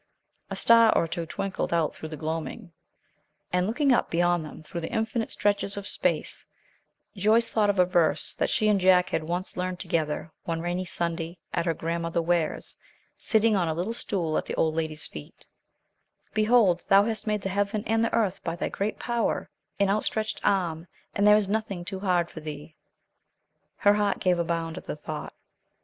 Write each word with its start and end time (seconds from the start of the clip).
A 0.49 0.55
star 0.55 0.91
or 0.97 1.07
two 1.07 1.27
twinkled 1.27 1.71
out 1.71 1.93
through 1.93 2.09
the 2.09 2.17
gloaming, 2.17 2.71
and, 3.53 3.67
looking 3.67 3.93
up 3.93 4.09
beyond 4.09 4.43
them 4.43 4.63
through 4.63 4.81
the 4.81 4.89
infinite 4.91 5.29
stretches 5.29 5.77
of 5.77 5.85
space, 5.85 6.47
Joyce 7.15 7.51
thought 7.51 7.69
of 7.69 7.77
a 7.77 7.85
verse 7.85 8.33
that 8.33 8.49
she 8.49 8.67
and 8.67 8.79
Jack 8.79 9.09
had 9.09 9.23
once 9.23 9.55
learned 9.57 9.79
together, 9.79 10.31
one 10.43 10.59
rainy 10.59 10.85
Sunday 10.85 11.37
at 11.53 11.67
her 11.67 11.75
Grandmother 11.75 12.19
Ware's, 12.19 12.75
sitting 13.15 13.55
on 13.55 13.67
a 13.67 13.75
little 13.75 13.93
stool 13.93 14.39
at 14.39 14.47
the 14.47 14.55
old 14.55 14.73
lady's 14.73 15.05
feet: 15.05 15.45
"Behold 16.33 16.83
thou 16.87 17.03
hast 17.03 17.27
made 17.27 17.43
the 17.43 17.49
heaven 17.49 17.83
and 17.85 18.03
the 18.03 18.11
earth 18.11 18.43
by 18.43 18.55
thy 18.55 18.69
great 18.69 18.97
power 18.97 19.51
and 19.79 19.91
outstretched 19.91 20.41
arm, 20.43 20.87
and 21.13 21.27
there 21.27 21.37
is 21.37 21.47
nothing 21.47 21.85
too 21.85 21.99
hard 21.99 22.27
for 22.31 22.39
thee." 22.39 22.75
Her 23.75 23.93
heart 23.93 24.17
gave 24.17 24.39
a 24.39 24.43
bound 24.43 24.79
at 24.79 24.85
the 24.85 24.95
thought. 24.95 25.35